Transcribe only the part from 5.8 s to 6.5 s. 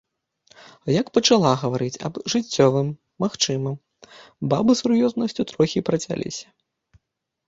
працяліся.